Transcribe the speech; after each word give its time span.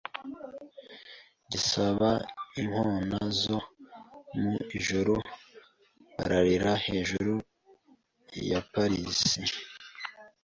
gisaba 1.51 2.09
inkona 2.59 3.19
zo 3.41 3.57
mu 4.39 4.53
ijuru 4.77 5.15
bararira 6.15 6.71
hejuru 6.85 7.33
ya 8.49 8.61
Paris 8.71 9.19